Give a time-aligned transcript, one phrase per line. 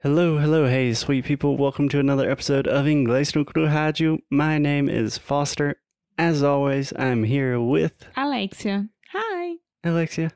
[0.00, 1.56] Hello, hello, hey, sweet people.
[1.56, 4.20] Welcome to another episode of Inglês no Rádio.
[4.30, 5.74] My name is Foster.
[6.16, 8.90] As always, I'm here with Alexia.
[9.12, 9.56] Hi.
[9.82, 10.30] Alexia.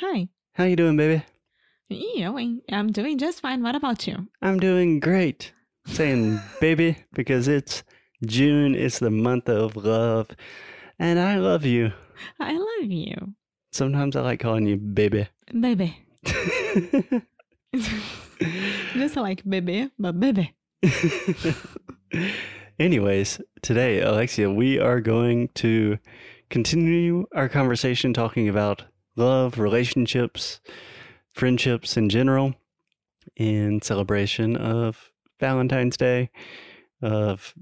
[0.00, 0.28] Hi.
[0.52, 1.24] How you doing, baby?
[1.88, 3.64] You, I'm doing just fine.
[3.64, 4.28] What about you?
[4.42, 5.50] I'm doing great.
[5.86, 7.82] Saying baby because it's
[8.24, 8.76] June.
[8.76, 10.28] It's the month of love.
[11.00, 11.90] And I love you.
[12.38, 13.34] I love you.
[13.72, 15.26] Sometimes I like calling you baby.
[15.52, 15.98] Baby.
[19.00, 20.54] just like baby, but baby.
[22.78, 25.98] Anyways, today, Alexia, we are going to
[26.50, 28.84] continue our conversation talking about
[29.16, 30.60] love, relationships,
[31.32, 32.54] friendships in general,
[33.36, 36.30] in celebration of Valentine's Day,
[37.00, 37.54] of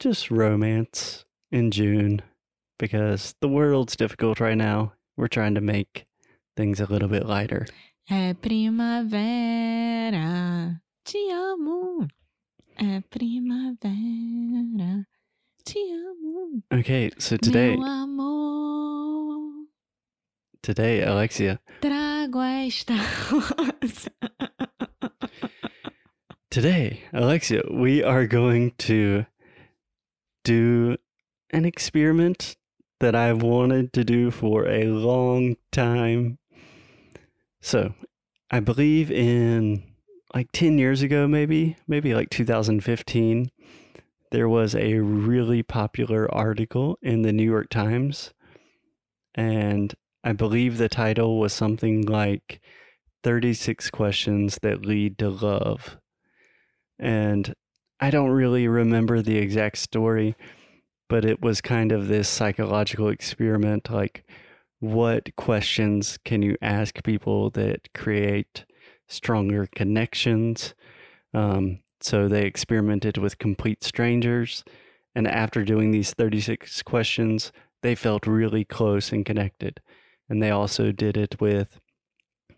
[0.00, 2.22] just romance in June,
[2.78, 4.94] because the world's difficult right now.
[5.16, 6.06] We're trying to make
[6.56, 7.66] things a little bit lighter.
[8.08, 10.20] É primavera,
[11.04, 12.06] te amo.
[12.76, 13.92] É primavera,
[15.64, 16.62] te amo.
[16.72, 19.66] Okay, so today, Meu amor,
[20.62, 22.94] today, Alexia, trago esta
[23.30, 24.12] rosa.
[26.50, 29.26] Today, Alexia, we are going to
[30.44, 30.96] do
[31.52, 32.56] an experiment
[33.00, 36.38] that I've wanted to do for a long time.
[37.60, 37.94] So,
[38.50, 39.82] I believe in
[40.34, 43.50] like 10 years ago, maybe, maybe like 2015,
[44.30, 48.32] there was a really popular article in the New York Times.
[49.34, 52.60] And I believe the title was something like
[53.22, 55.98] 36 Questions That Lead to Love.
[56.98, 57.54] And
[58.00, 60.34] I don't really remember the exact story,
[61.08, 64.24] but it was kind of this psychological experiment like,
[64.80, 68.64] what questions can you ask people that create
[69.08, 70.74] stronger connections?
[71.32, 74.64] Um, so they experimented with complete strangers.
[75.14, 77.52] And after doing these 36 questions,
[77.82, 79.80] they felt really close and connected.
[80.28, 81.80] And they also did it with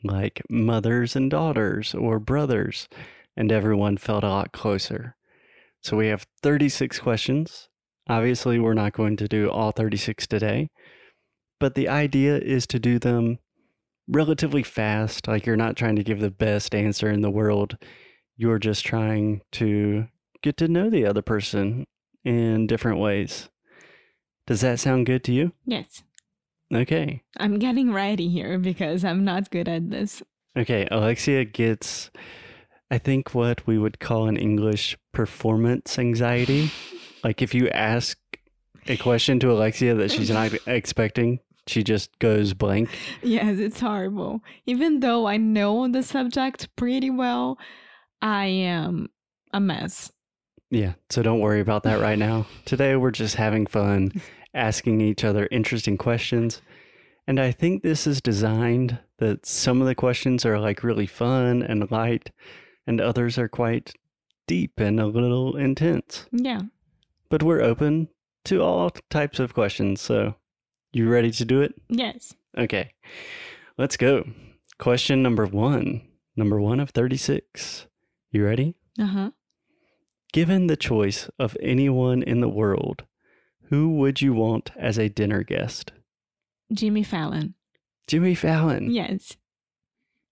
[0.02, 2.88] like mothers and daughters or brothers
[3.38, 5.14] and everyone felt a lot closer.
[5.80, 7.68] So we have 36 questions.
[8.08, 10.70] Obviously, we're not going to do all 36 today,
[11.58, 13.38] but the idea is to do them
[14.06, 15.28] relatively fast.
[15.28, 17.76] Like you're not trying to give the best answer in the world,
[18.36, 20.06] you're just trying to
[20.42, 21.84] get to know the other person
[22.24, 23.48] in different ways.
[24.46, 25.52] Does that sound good to you?
[25.66, 26.02] Yes,
[26.72, 27.22] Okay.
[27.38, 30.22] I'm getting ready here because I'm not good at this.
[30.56, 30.86] Okay.
[30.90, 32.10] Alexia gets,
[32.90, 36.70] I think, what we would call in English performance anxiety.
[37.24, 38.18] like if you ask
[38.86, 42.88] a question to Alexia that she's not expecting, she just goes blank.
[43.22, 44.42] Yes, it's horrible.
[44.66, 47.58] Even though I know the subject pretty well,
[48.20, 49.08] I am
[49.52, 50.12] a mess.
[50.70, 50.94] Yeah.
[51.10, 52.46] So don't worry about that right now.
[52.64, 54.12] Today we're just having fun,
[54.54, 56.60] asking each other interesting questions.
[57.26, 61.62] And I think this is designed that some of the questions are like really fun
[61.62, 62.30] and light,
[62.86, 63.94] and others are quite
[64.46, 66.26] deep and a little intense.
[66.32, 66.62] Yeah.
[67.28, 68.08] But we're open
[68.44, 70.00] to all types of questions.
[70.00, 70.36] So
[70.92, 71.74] you ready to do it?
[71.88, 72.34] Yes.
[72.56, 72.92] Okay.
[73.76, 74.24] Let's go.
[74.78, 76.02] Question number one.
[76.36, 77.86] Number one of 36.
[78.30, 78.74] You ready?
[78.98, 79.30] Uh huh.
[80.32, 83.04] Given the choice of anyone in the world,
[83.70, 85.92] who would you want as a dinner guest?
[86.72, 87.54] Jimmy Fallon.
[88.06, 88.90] Jimmy Fallon.
[88.90, 89.36] Yes.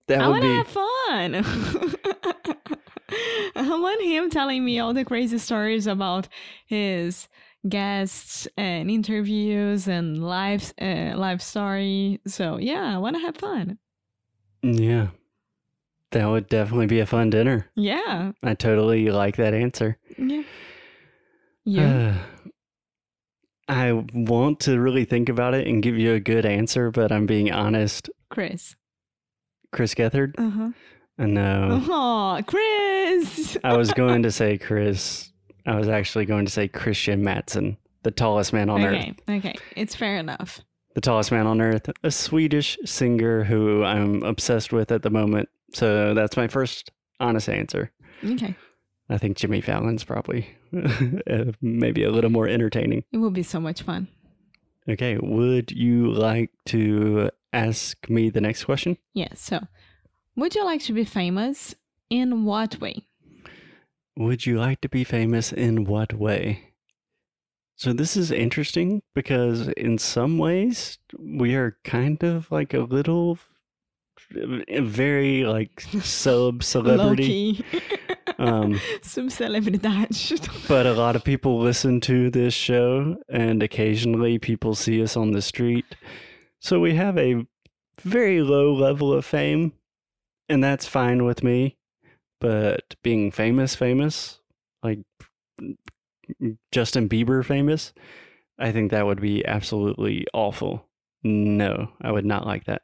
[0.08, 2.56] That I would want to be have fun.
[3.56, 6.28] I want him telling me all the crazy stories about
[6.66, 7.28] his
[7.68, 12.20] guests and interviews and life uh, life story.
[12.26, 13.78] So yeah, I want to have fun.
[14.62, 15.08] Yeah.
[16.12, 17.68] That would definitely be a fun dinner.
[17.74, 18.32] Yeah.
[18.42, 19.98] I totally like that answer.
[20.16, 20.42] Yeah.
[21.64, 22.14] yeah.
[22.14, 22.48] Uh,
[23.68, 27.26] I want to really think about it and give you a good answer, but I'm
[27.26, 28.08] being honest.
[28.30, 28.76] Chris.
[29.72, 30.34] Chris Gethard?
[30.38, 30.70] Uh huh.
[31.18, 31.82] Uh, no.
[31.88, 33.56] Oh, Chris.
[33.64, 35.32] I was going to say Chris.
[35.66, 38.94] I was actually going to say Kristian Matsson, the tallest man on earth.
[39.28, 39.38] okay.
[39.38, 39.54] Okay.
[39.74, 40.60] It's fair enough.
[40.94, 45.48] The tallest man on earth, a Swedish singer who I'm obsessed with at the moment.
[45.74, 46.90] So that's my first
[47.20, 47.90] honest answer.
[48.24, 48.54] Okay.
[49.08, 50.48] I think Jimmy Fallon's probably
[51.30, 53.04] uh, maybe a little more entertaining.
[53.12, 54.08] It will be so much fun.
[54.88, 58.96] Okay, would you like to ask me the next question?
[59.14, 59.40] Yes.
[59.40, 59.60] So,
[60.36, 61.74] would you like to be famous?
[62.08, 63.02] In what way?
[64.16, 66.72] Would you like to be famous in what way?
[67.76, 73.38] So this is interesting because in some ways we are kind of like a little
[74.30, 77.64] very like sub celebrity.
[78.38, 78.78] Um,
[80.68, 85.30] but a lot of people listen to this show, and occasionally people see us on
[85.30, 85.96] the street.
[86.60, 87.46] So we have a
[88.02, 89.72] very low level of fame,
[90.50, 91.75] and that's fine with me.
[92.40, 94.40] But being famous, famous,
[94.82, 95.00] like
[95.60, 97.92] mm, Justin Bieber famous,
[98.58, 100.86] I think that would be absolutely awful.
[101.22, 102.82] No, I would not like that.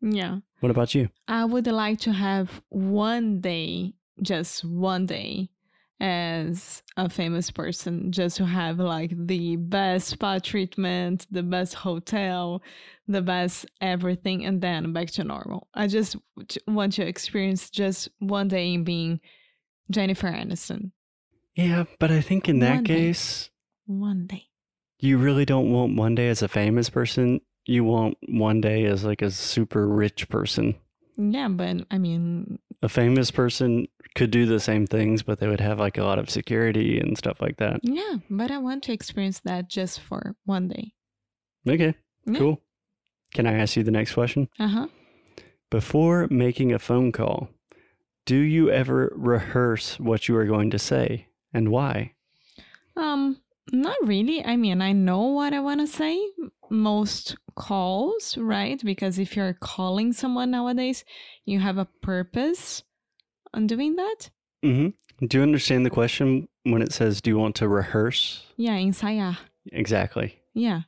[0.00, 0.38] yeah.
[0.60, 1.08] What about you?
[1.26, 5.48] I would like to have one day, just one day,
[6.00, 12.62] as a famous person, just to have like the best spa treatment, the best hotel,
[13.06, 15.68] the best everything, and then back to normal.
[15.74, 16.16] I just
[16.66, 19.20] want to experience just one day in being
[19.90, 20.92] Jennifer Aniston.
[21.54, 22.94] Yeah, but I think in that One day.
[22.94, 23.50] case,
[23.86, 24.46] One day.
[25.00, 27.40] you really don't want one day as a famous person.
[27.66, 30.76] You want one day as like a super rich person.
[31.22, 35.60] Yeah, but I mean, A famous person could do the same things, but they would
[35.60, 37.80] have like a lot of security and stuff like that.
[37.82, 40.94] yeah, but I want to experience that just for one day.
[41.68, 41.94] Okay,
[42.26, 42.38] Yeah.
[42.38, 42.62] cool.
[43.34, 44.48] Can I ask you the next question?
[44.58, 44.86] Uh huh.
[45.70, 47.50] Before making a phone call,
[48.24, 52.14] do you ever rehearse what you are going to say and why?
[52.96, 53.40] Um,
[53.72, 54.44] not really.
[54.44, 56.18] I mean, I know what I want to say.
[56.70, 58.80] Most calls, right?
[58.84, 61.04] Because if you're calling someone nowadays,
[61.44, 62.82] you have a purpose
[63.52, 64.30] on doing that.
[64.64, 65.26] Mm-hmm.
[65.26, 69.36] Do you understand the question when it says, "Do you want to rehearse?" Yeah, ensayar.
[69.72, 70.38] Exactly.
[70.54, 70.82] Yeah.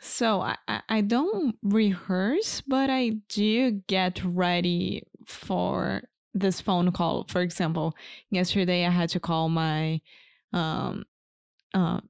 [0.00, 6.02] So I, I I don't rehearse, but I do get ready for
[6.34, 7.24] this phone call.
[7.28, 7.94] For example,
[8.30, 10.00] yesterday I had to call my
[10.52, 11.04] um
[11.74, 12.00] uh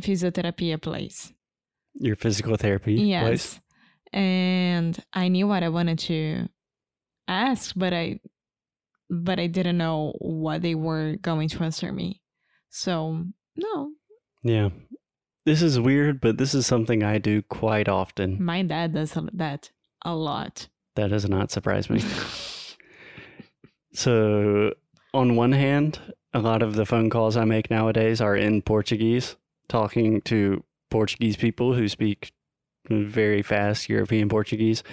[0.00, 1.32] physiotherapy place.
[1.94, 3.22] Your physical therapy Yes.
[3.22, 3.60] place.
[4.12, 6.48] And I knew what I wanted to
[7.26, 8.20] ask, but I
[9.10, 12.20] but I didn't know what they were going to answer me.
[12.70, 13.24] So
[13.56, 13.90] no,
[14.42, 14.70] Yeah.
[15.46, 18.36] This is weird, but this is something I do quite often.
[18.42, 19.70] my dad does that
[20.04, 20.68] a lot.
[20.94, 22.02] That does not surprise me.
[23.92, 24.74] So,
[25.14, 25.98] on one hand,
[26.38, 29.36] a lot of the phone calls I make nowadays are in Portuguese,
[29.68, 32.32] talking to Portuguese people who speak
[32.88, 34.84] very fast European Portuguese.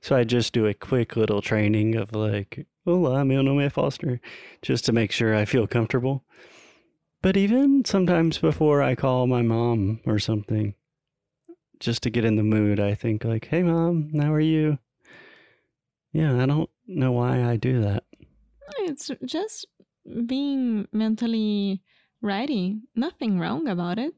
[0.00, 4.20] So, I just do a quick little training of like, Olá, meu nome é Foster,
[4.62, 6.24] just to make sure I feel comfortable.
[7.20, 10.74] But even sometimes before I call my mom or something,
[11.80, 14.78] just to get in the mood, I think like, "Hey mom, how are you?"
[16.12, 18.04] Yeah, I don't know why I do that.
[18.78, 19.66] It's just
[20.26, 21.82] being mentally
[22.20, 22.80] ready.
[22.94, 24.14] Nothing wrong about it.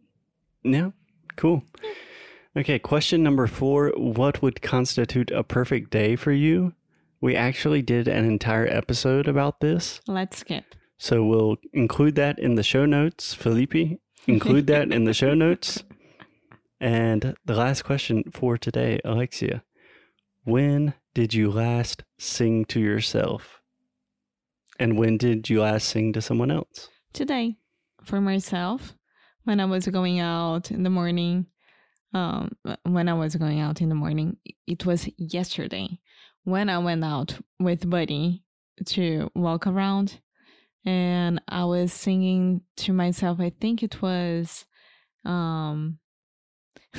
[0.63, 0.91] Yeah,
[1.37, 1.65] cool.
[2.57, 6.73] Okay, question number four What would constitute a perfect day for you?
[7.21, 10.01] We actually did an entire episode about this.
[10.07, 10.75] Let's skip.
[10.99, 13.35] So we'll include that in the show notes.
[13.35, 15.83] Felipe, include that in the show notes.
[16.81, 19.65] And the last question for today, Alexia
[20.45, 23.61] When did you last sing to yourself?
[24.79, 26.89] And when did you last sing to someone else?
[27.13, 27.57] Today,
[28.03, 28.95] for myself,
[29.45, 31.47] when I was going out in the morning,
[32.13, 34.37] um, when I was going out in the morning,
[34.67, 36.01] it was yesterday
[36.45, 38.43] when I went out with Buddy
[38.87, 40.21] to walk around
[40.85, 43.41] and I was singing to myself.
[43.41, 44.67] I think it was
[45.25, 45.99] um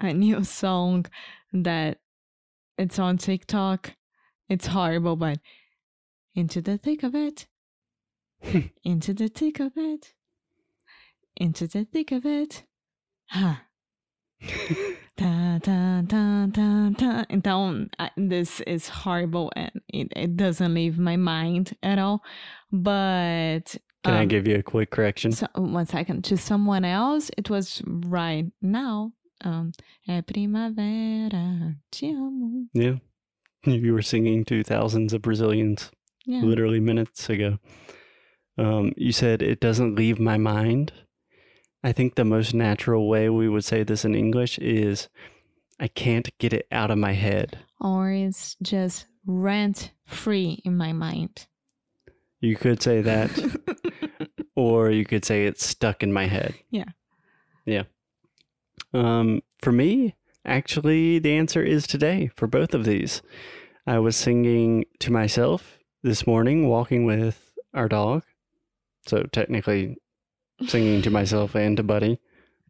[0.00, 1.06] a new song
[1.52, 1.98] that
[2.78, 3.94] it's on TikTok.
[4.48, 5.38] It's horrible, but
[6.34, 7.46] into the thick of it.
[8.84, 10.12] into the thick of it.
[11.36, 12.64] Into the thick of it.
[13.26, 13.54] Huh.
[15.16, 17.26] Tá, tá, tá, tá, tá.
[17.30, 22.20] Então, I- this is horrible and it, it doesn't leave my mind at all.
[22.72, 25.32] But Can I um, give you a quick correction?
[25.32, 26.24] so, one second.
[26.24, 29.12] To someone else, it was right now.
[29.44, 29.72] Um,
[30.08, 32.66] é primavera, te amo.
[32.74, 32.96] Yeah.
[33.64, 35.90] You were singing to thousands of Brazilians
[36.26, 36.42] Yeah.
[36.42, 37.58] literally minutes ago.
[38.56, 40.92] Um, you said it doesn't leave my mind.
[41.82, 45.08] I think the most natural way we would say this in English is
[45.78, 47.58] I can't get it out of my head.
[47.80, 51.46] Or it's just rent free in my mind.
[52.40, 53.30] You could say that,
[54.54, 56.54] or you could say it's stuck in my head.
[56.70, 56.90] Yeah.
[57.64, 57.84] Yeah.
[58.92, 60.14] Um, for me,
[60.44, 63.22] actually, the answer is today for both of these.
[63.86, 68.22] I was singing to myself this morning, walking with our dog.
[69.06, 69.96] So technically,
[70.66, 72.20] singing to myself and to Buddy,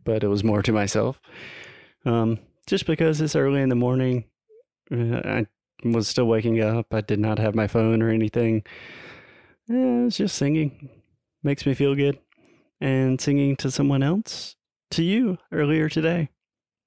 [0.04, 1.20] but it was more to myself.
[2.06, 4.24] Um, just because it's early in the morning,
[4.90, 5.46] uh, I
[5.82, 6.94] was still waking up.
[6.94, 8.62] I did not have my phone or anything.
[9.68, 10.88] Eh, I was just singing.
[11.42, 12.18] Makes me feel good.
[12.80, 14.54] And singing to someone else,
[14.92, 16.30] to you earlier today.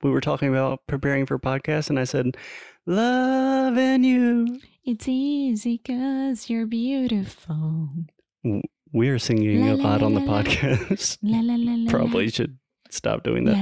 [0.02, 2.38] We were talking about preparing for podcasts, and I said,
[2.86, 4.60] Loving you.
[4.88, 7.90] It's easy because you're beautiful.
[8.94, 11.18] We are singing la, a lot on the la, podcast.
[11.22, 12.58] La, Probably should
[12.90, 13.58] stop doing that.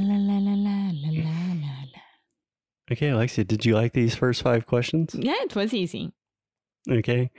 [2.92, 5.16] Okay, Alexia, did you like these first five questions?
[5.18, 6.14] Yeah, it was easy.
[6.88, 7.32] Okay.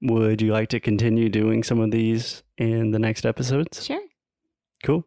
[0.00, 3.84] Would you like to continue doing some of these in the next episodes?
[3.84, 4.00] Sure.
[4.82, 5.04] Cool.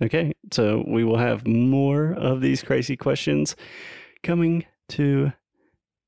[0.00, 3.56] Okay, so we will have more of these crazy questions
[4.22, 5.32] coming to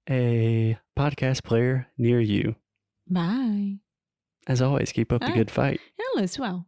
[0.09, 2.57] a podcast player near you.
[3.09, 3.77] Bye.
[4.49, 5.81] As always, keep up the good fight.
[5.97, 6.68] Hello as well.